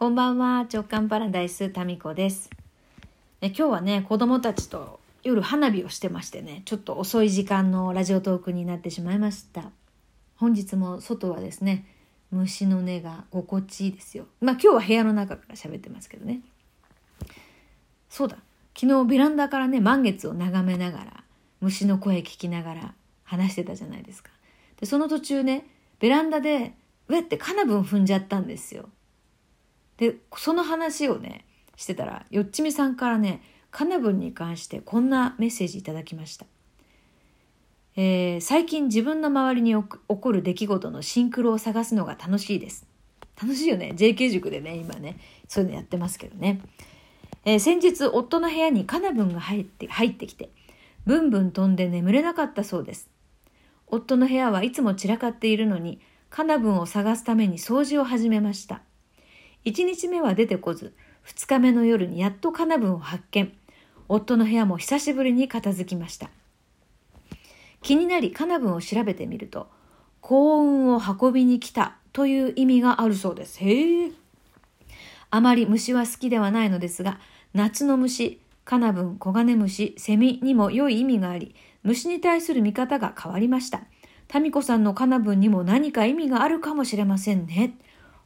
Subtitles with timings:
[0.00, 2.48] こんばんは、直感パラダイスタミコです。
[3.42, 9.70] え今日はね、子供たちと夜花火をしてましてね、ちょっと遅い時間のラジオトークになってしまいました。
[10.36, 11.84] 本日も外はですね、
[12.30, 14.24] 虫の音が心地いいですよ。
[14.40, 16.40] まあ今日は部屋の中から喋ってますけどね。
[18.08, 18.38] そうだ、
[18.74, 21.24] 昨日ベランダからね、満月を眺めながら、
[21.60, 22.94] 虫の声聞きながら
[23.24, 24.30] 話してたじゃないですか。
[24.80, 25.66] で、その途中ね、
[25.98, 26.72] ベランダで、
[27.08, 28.88] うえってカナブン踏んじゃったんですよ。
[30.00, 31.44] でその話をね
[31.76, 36.46] してたらよっちみさんからねカナブンに関してこんなメッセージいただきました。
[37.96, 42.86] えー、最近自分の周りに起こる出来事のシンクロを探すのが楽しいです。
[43.40, 43.92] 楽しいよね。
[43.96, 45.18] JK 塾でね、今ね、
[45.48, 46.60] そういうのやってますけどね。
[47.44, 50.50] えー、先日、夫の部屋にカナブンが入って入ってきて、
[51.04, 53.10] ブンブン飛んで眠れなかったそうです。
[53.86, 58.82] 夫の部屋はいつも散らかっているのに、カナブンを探すために掃除を始めました。
[59.64, 60.94] 1日目は出てこず、
[61.26, 63.52] 2日目の夜にやっとカナブンを発見。
[64.08, 66.30] 夫の部屋も久しぶりに片付きました。
[67.82, 69.68] 気になりカナブンを調べてみると、
[70.20, 73.62] 幸運を運びに来たという意味があるそうです。
[73.62, 74.12] へえ。
[75.30, 77.20] あまり虫は好きではないのですが、
[77.54, 83.82] 夏の虫、カナブン、コガネムシ、セミにも良い意味があり、虫に対する見方が変わりました。
[84.28, 87.76] タミコさんのカナブンにも何か意味があるかもしれませんね。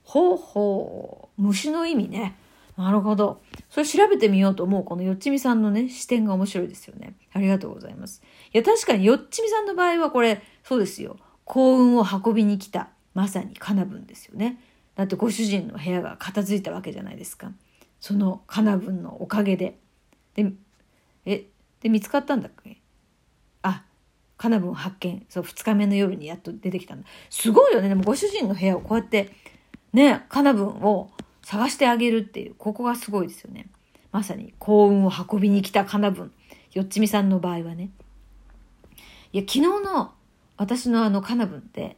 [0.04, 1.42] ほうほう。
[1.42, 2.36] 虫の意味ね。
[2.76, 3.40] なるほど。
[3.70, 7.14] それ調べてみようと思うこのよっちみさんのね、視点が面白いですよね。
[7.32, 8.22] ありがとうございます。
[8.52, 11.16] いや、確かによっちみさんの場合はこれ、そうですよ。
[11.44, 12.88] 幸運を運びに来た。
[13.14, 14.60] まさにカナブンですよね。
[14.96, 17.52] だってご主人の部屋が片付いたわけじゃないですか。
[18.00, 19.78] そのカナブンのおかげで。
[20.34, 20.52] で、
[21.26, 21.46] え、
[21.80, 22.78] で、見つかったんだっけ？
[23.62, 23.84] あ、
[24.36, 25.24] カナブン発見。
[25.28, 27.06] そう、二日目の夜にやっと出てきたんだ。
[27.30, 27.88] すごいよね。
[27.88, 29.30] でもご主人の部屋をこうやって
[29.94, 31.10] ね、カナブンを
[31.42, 33.68] 探してあげるっていう、ここがすごいですよね。
[34.10, 36.32] まさに幸運を運びに来たカナブン。
[36.72, 37.90] よっちみさんの場合はね。
[39.32, 40.12] いや、昨日の
[40.56, 41.96] 私のあのカナブンって、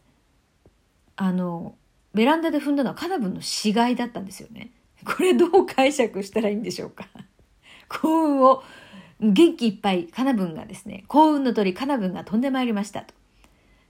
[1.17, 1.75] あの、
[2.13, 4.73] ベランダで踏んだのはカナブンの死骸だったんですよね。
[5.05, 7.09] これどう解釈したらいいんでしょうか。
[7.89, 8.63] 幸運を、
[9.21, 13.15] 元気いっぱいカナブンがですね、幸運の鳥カナブンが飛んでまいりましたと。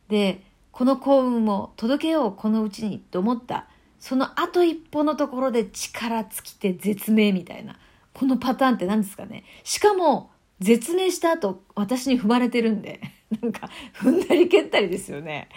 [0.08, 3.66] で、この幸運を届けようこのうちにと思った
[3.98, 7.78] そのあと一歩のところで力尽きて絶命みたいな。
[8.12, 9.44] このパターンって何ですかね。
[9.62, 10.30] しかも、
[10.60, 13.00] 絶命した後、私に踏まれてるんで、
[13.42, 15.50] なんか、踏んだり蹴ったりですよね。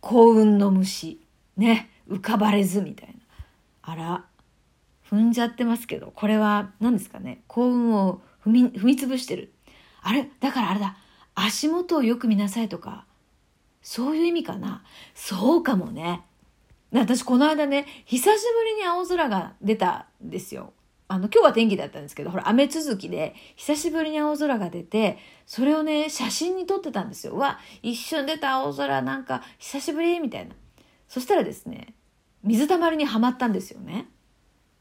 [0.00, 1.20] 幸運の虫。
[1.56, 1.90] ね。
[2.08, 3.14] 浮かばれずみたいな。
[3.80, 4.24] あら、
[5.08, 7.42] 踏んじゃってますけど、これは何ですかね。
[7.46, 9.54] 幸運を踏み、踏み潰してる。
[10.02, 10.28] あれ？
[10.40, 10.96] だからあれだ。
[11.34, 13.06] 足元をよく見なさいとか、
[13.80, 14.84] そういう意味かな。
[15.14, 16.22] そうかもね。
[16.92, 20.72] 私この間ね、久しぶりに青空が出たんですよ。
[21.08, 27.36] あの、今日は天気だったんですけど、ほら、雨続きで、久しぶりに青空が出て、それをね、写真に撮ってたんですよ。
[27.36, 30.54] わ、一瞬出た青空、なんか、久しぶりみたいな。
[31.08, 31.94] そしたらですね、
[32.44, 34.06] 水たまりにはまったんですよね。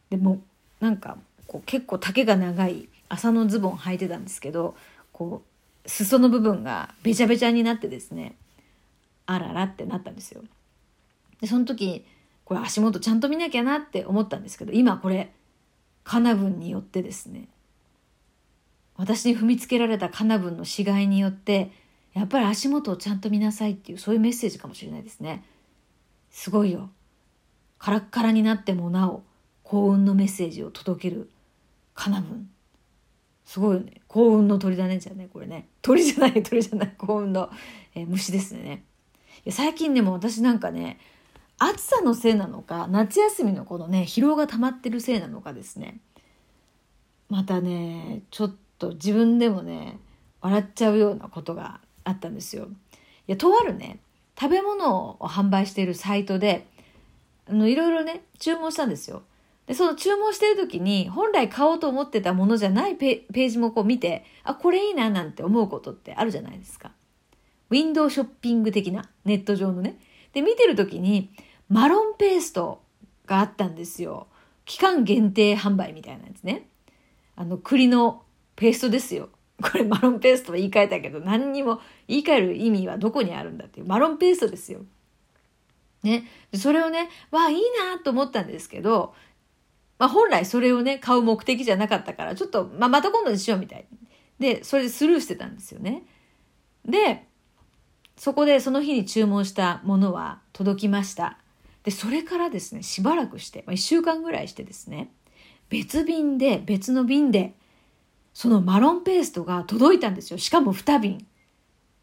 [0.09, 0.41] でも、
[0.79, 1.17] なんか、
[1.47, 4.75] こう、結構丈が長い麻のズボン履いてたんですけど、
[5.11, 5.43] こ
[5.85, 8.35] う、裾の部分がべちゃべちゃになってですね、
[9.25, 10.43] あららってなったんですよ。
[11.41, 12.05] でその時
[12.45, 15.33] これ足元ちゃんと見なきゃなって思ったんですけど今これ
[16.03, 17.49] カナブンによってですね
[18.95, 21.71] 私に踏みつけられたカナブンの死骸によって
[22.13, 25.43] やっぱり足元をちゃんと見なさいっていうそういうメッセージかもしれないですね。
[26.29, 26.89] すごいよ。
[27.79, 29.23] カラッカラになってもなお
[29.63, 31.29] 幸運のメッセージを届ける
[31.95, 32.49] カナブン。
[33.45, 34.01] すごいよね。
[34.07, 35.67] 幸運の鳥だねじゃねこれね。
[35.81, 36.93] 鳥じゃない鳥じゃない。
[36.97, 37.49] 幸運の、
[37.95, 38.83] えー、虫ですね。
[39.45, 40.99] いや最近でも私なんかね
[41.63, 45.99] 暑さのせいなのか夏休みのこのね疲労が溜まってるせいなのかですね
[47.29, 49.99] またねちょっと自分でもね
[50.41, 52.65] 笑っちゃうようなことがあったんですよ。
[52.65, 52.67] い
[53.27, 53.99] やとあるね
[54.39, 56.65] 食べ物を販売しているサイトで
[57.47, 59.21] あのいろいろね注文したんですよ。
[59.67, 66.91] でその注文してる時に本来買おうと思ってたものじゃないページもこう見てあこれいいななんて思うことってあるじゃないですか。
[67.69, 69.99] ウィンドウショッピング的なネット上のね。
[70.33, 71.29] で見てる時に
[71.71, 72.81] マロンペースト
[73.25, 74.27] があったんですよ。
[74.65, 76.67] 期間限定販売みたいなやつね。
[77.37, 78.23] あの、栗の
[78.57, 79.29] ペーストですよ。
[79.63, 81.79] これマロンペーストは言い換えたけど、何にも
[82.09, 83.85] 言い換える意味はどこにあるんだっていう。
[83.85, 84.81] マロンペーストですよ。
[86.03, 86.25] ね。
[86.53, 89.13] それをね、わあ、いいなと思ったんですけど、
[89.97, 93.85] まあ本来それをね、買う目的じゃなかったから、ちょっと、まあまた今度にしようみたい。
[94.39, 96.03] で、それでスルーしてたんですよね。
[96.83, 97.25] で、
[98.17, 101.40] そこでその日に注文したものは届きました。
[101.83, 105.11] でそれからですねしばらくして、まあ、1週間ぐらいしてですね
[105.69, 107.55] 別便で別の便で
[108.33, 110.37] そのマロンペーストが届いたんですよ。
[110.37, 111.25] しかも2便。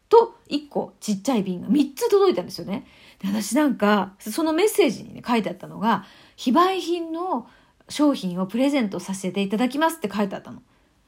[0.09, 2.85] と1個ちっちゃい瓶が3つ届いたんですよね。
[3.19, 6.03] で私なんかそのメッセージに、ね、書いてあったのが
[6.35, 7.47] 非売品の
[7.89, 10.63] 商品をプレゼントさせていただきますって書いてあったの。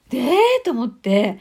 [0.10, 1.40] でえと思って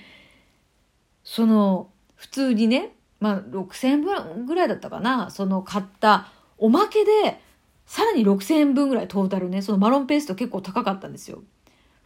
[1.22, 7.40] その普通にねまあ6,000円ぐらいだったかなその買ったおまけで
[7.86, 11.42] さらに6,000円分ぐらいトータルねそのマロンペースト結構高かったんですよ。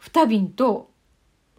[0.01, 0.89] 2瓶と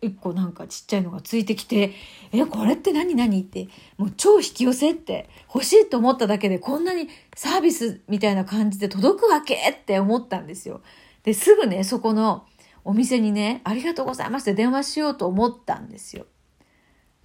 [0.03, 1.93] 1個なんかちっちゃいのがついてきて
[2.33, 10.81] 「えこれって何何?」ってもう超引き寄せって欲しいと思っただけでこんなにサービスみたいな感じで届くわけって思ったんですよ。
[11.23, 12.47] ですぐねそこの
[12.85, 16.27] お店にね「ありがとうございます」って電話しようと思ったんですよ。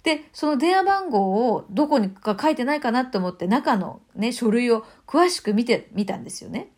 [0.02, 6.70] でその電話番号をどこにか書いてないかなと思って中のね書類を詳しく見てみたんですよね。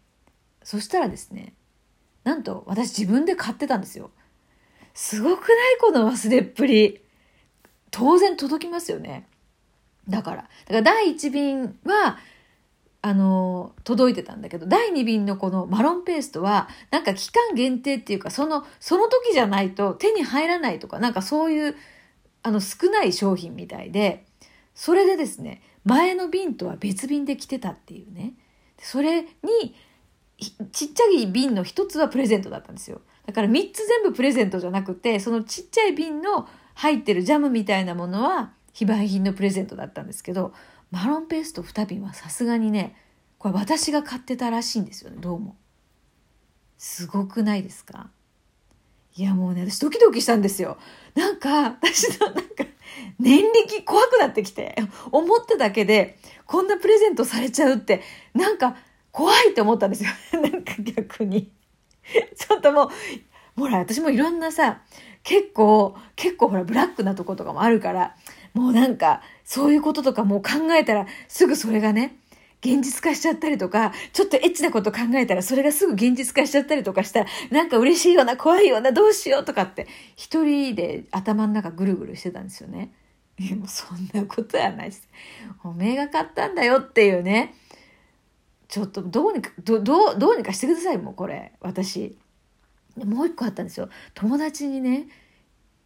[0.63, 1.55] そしたらですね
[2.25, 4.11] なんと私自分で買ってたんですよ。
[4.95, 7.01] すごくないこの忘れっぷり。
[7.91, 9.29] 当然届きますよね。
[10.09, 10.37] だから。
[10.37, 12.19] だから第1便は、
[13.03, 21.77] あの、届いてたんだけど、第2便のこのマロンペーストは、なんか期間限定っていうか、その、その時じゃないと手に入らないとか、なんかそういう、
[22.45, 24.27] あの、少ない商品みたいで、
[24.75, 28.35] それでですね、前の便とは別便で来てたっていうね。
[28.79, 29.29] それに、
[30.73, 33.01] ちっちゃい瓶の一つはプレゼントだったんですよ。
[33.27, 40.53] だから3つ全部プレゼントじゃなくて、そのちっちゃい瓶の入ってるジャムみたいなものは非売品のプレゼントだったんですけど、
[40.91, 42.95] マロンペースト2瓶はさすがにね、
[43.39, 45.57] これ私が買ってたらしいんですよね、どうも。
[46.77, 48.11] すごくないですか？
[49.17, 50.77] いやもうね、私ドキドキしたんですよ。
[51.15, 52.65] なんか、私のなんか、
[53.21, 54.75] 年力怖くなってきて、
[55.13, 58.03] 思っただけで、こんなプレゼントされちゃうって、
[58.35, 58.77] なんか
[59.13, 60.11] 怖いって思ったんですよ。
[60.43, 61.53] なんか逆に。
[62.37, 64.83] ちょっともう、ほら、私もいろんなさ、
[65.23, 68.17] 結構、結構ほら、ブラックなとことかもあるから、
[68.53, 72.17] もうなんか、そういうこととかもう考えたら、すぐそれがね、
[72.65, 82.93] 現実化しちゃったりとか、ちょっとエッチなこと考えたら、それがすぐ現実化しちゃったりとかしたら、なんか嬉しいような、怖いような、どうしようとかって、一人で頭の中ぐるぐるしてたんですよね。
[83.39, 85.09] いや、もそんなことはないです。
[85.63, 87.55] おめえが買ったんだよっていうね。
[88.75, 92.19] ちょっとどうにかどどうどうにかしてくださいもうこれ私
[92.97, 95.07] もう一個あったんですよ友達にね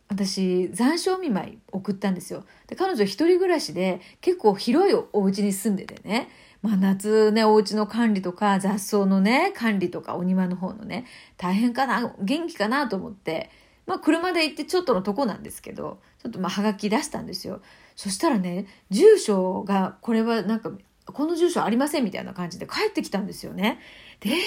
[0.09, 2.45] 私残暑見舞い送ったんですよ。
[2.67, 6.29] で彼女一人暮らしで結構広いお家に住んでてね。
[6.63, 11.07] まあ夏ねお家の管理とか雑草のね管理とかお庭の方のね
[11.37, 13.51] 大変かな元気かなと思って。
[13.87, 17.61] まあ車で行ってちょっとのとこなんですけどちょっとまあはがき出したんですよ。
[17.97, 20.73] そしたらね住所がこれはなんか
[21.13, 23.79] この住所ありませんみたいな感じで帰ってきたんですよね。
[24.21, 24.41] で、引っ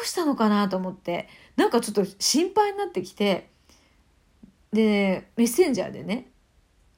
[0.00, 3.50] 越したのかなと思って、なんかちょっと心配になってきて、
[4.72, 6.30] で、メッセンジャーでね、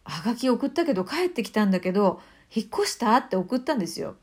[0.05, 2.21] はがき送ったけど帰ってきたんだけど、
[2.55, 4.17] 引っ越したって送ったんですよ。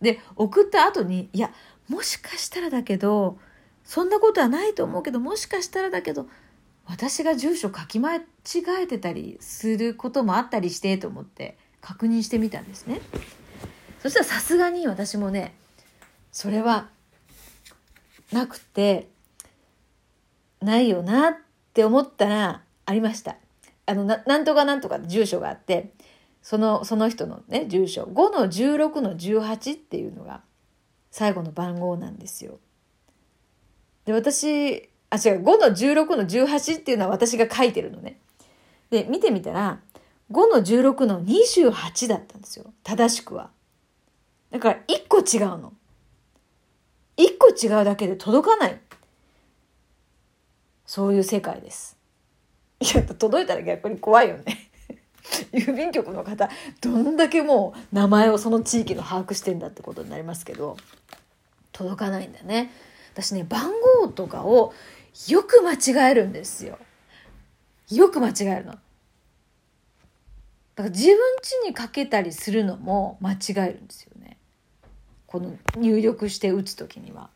[0.00, 1.52] で、送った後に、いや、
[1.88, 3.38] もしかしたらだけど、
[3.84, 6.28] そんなことはないと思うけど、もしかしたらだけど、
[6.90, 8.22] 私が住所書き間違
[8.82, 13.00] えてたりすることもあったりしてと思って確認してみたんですね。
[14.02, 15.54] そしたらさすがに私もね
[16.32, 16.88] それは
[18.32, 19.08] なくて
[20.60, 21.34] ないよなっ
[21.74, 23.36] て思ったらありました。
[23.86, 25.92] あのななんとかなんとか住所があって
[26.42, 30.42] そのその人のね住所5の16の18っていうのが
[31.12, 32.58] 最後の番号なんですよ。
[34.06, 38.18] で私あ違う5の16の18っていうのは私が書いてるのね。
[38.90, 39.78] で見てみたら
[40.32, 43.50] 5の16の28だったんですよ正しくは。
[44.50, 45.72] だから一個違うの。
[47.16, 48.80] 一個違うだけで届かない。
[50.86, 51.99] そういう世界です。
[52.80, 54.70] いや、届いたら逆に怖いよね。
[55.52, 56.48] 郵便局の方、
[56.80, 60.76] どんだけもう名前をその地域の把握してんだってことになりますけど、
[61.72, 62.72] 届かないんだね。
[63.12, 63.70] 私ね、番
[64.00, 64.72] 号とかを
[65.28, 66.78] よく間違えるんですよ。
[67.90, 68.72] よく間違えるの。
[68.72, 68.80] だか
[70.84, 71.16] ら自分
[71.62, 74.38] 家にかけたりするのも間違えるんですよね。
[75.26, 77.30] この入力して打つ時には。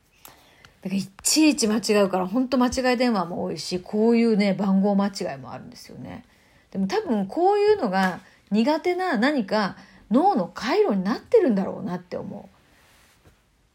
[0.84, 6.26] だからいちいち間違うから本当間違い電話も多いしこういうね番号間違いもあるんですよね。
[6.72, 9.78] でも多分こういうのが苦手な何か
[10.10, 12.50] 脳の回路になってるんだろうなって思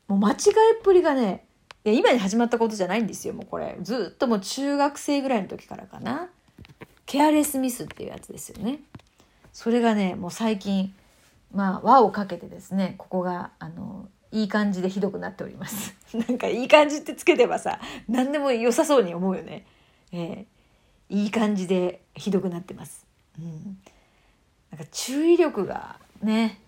[0.07, 0.13] う。
[0.13, 0.37] もう間違い
[0.79, 1.45] っぷりがね
[1.83, 6.29] いや今に始まったことじゃないんですよもうこれずっともう中学生ぐらいの時からかな。
[7.07, 8.81] ケアレスミスっていうやつですよね。
[9.51, 10.93] それがねもう最近
[11.51, 15.95] まあ輪をかけてですねここがあのいい感じでひどくなっております。
[16.13, 19.65] なんかいい感じってつけてばさ何でも良さそうに思うよね。
[20.11, 23.05] えー、いい感じでひどくなってます。
[23.37, 23.79] うん。
[24.71, 26.59] なんか注意力がね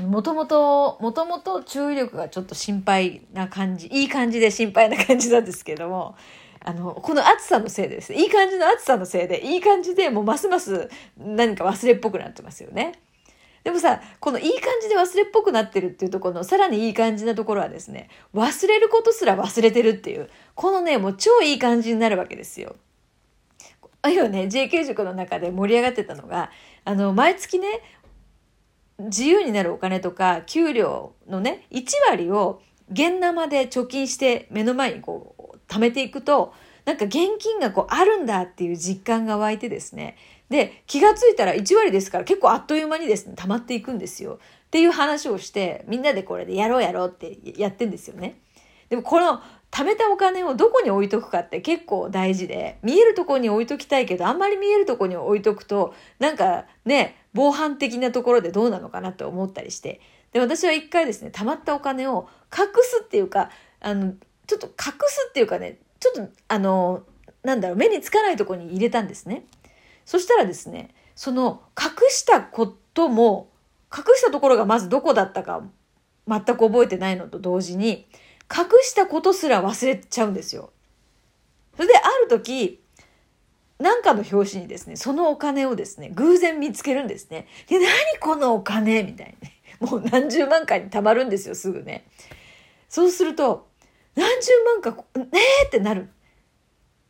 [0.00, 6.16] もともと、もともと注意力がちょっと心配な感じ、いい感じで心配な感じなんですけども、
[6.60, 10.88] あの、この暑さのせいでですね、いい感じの暑さのせいで、いい感じでもうますます
[11.18, 13.00] 何か忘れっぽくなってますよね。
[13.64, 22.76] でもさ、このいい感じで忘れっぽくなってるっていうところのさらにいい感じなところはですね、忘れることすら忘れてるっていう、このね、もう超いい感じになるわけですよ。
[24.02, 26.50] あるいはね、JK 塾の中で盛り上がってたのが、
[26.84, 27.68] あの、毎月ね、
[28.98, 36.52] 自由になるお金とか給料のね1割を現生で貯金して目の前にこう貯めていくと
[36.84, 40.16] なんか現金がこうあるんだっていう実感が湧いてですね
[40.52, 48.38] で気がついたら1割ですから結構あっという間にですね溜まっていくんですよっていう話をしてみんなでこれでやろうやろうってやってんですよね。
[48.88, 49.40] でもこの
[49.70, 60.00] 貯めたお金をどこに置いとくかって結構大事で見えるとこに置いときたいけどあんまり見えるとこに置いとくとなんかね防犯的なところでどうなのかなって思ったりして。
[60.32, 64.14] で、私は一回ですね、貯まったお金を隠すっていうか、あの、
[64.46, 67.02] ちょっと隠すっていうかね、ちょっと、あの、
[67.42, 69.44] なんだろう、目につかないとこに入れたんですね。
[70.12, 73.48] そしたらですね、その隠したことも、
[73.90, 75.62] 隠したところがまずどこだったか
[76.28, 78.06] 全く覚えてないのと同時に、
[78.54, 80.70] 隠したことすら忘れちゃうんですよ。
[81.76, 82.84] それである時、
[83.78, 87.46] なんかの表紙にですね、そのお金をですね、偶然見つけるんですね。
[87.66, 87.88] で、何
[88.20, 89.04] このお金？
[89.04, 89.34] みたい
[89.80, 89.88] な。
[89.88, 92.06] もう何十万回に貯まるんですよ、すぐね。
[92.90, 93.66] そうすると、
[94.14, 94.50] 何十
[94.82, 95.28] 万か、ね
[95.62, 96.10] えってなる。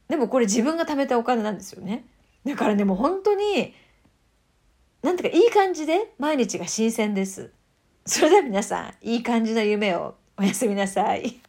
[0.06, 2.04] でもこれ自分が貯めたお金なんですよね。
[2.44, 3.74] だからね、もう本当に、
[5.02, 7.52] なんていうかいい感じで毎日が新鮮です。
[8.04, 11.40] それでは皆さん、いい感じの夢をおやすみなさい。